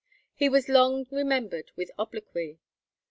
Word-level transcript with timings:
He 0.33 0.49
was 0.49 0.67
long 0.67 1.05
remembered 1.11 1.69
with 1.75 1.91
obloquy. 1.95 2.57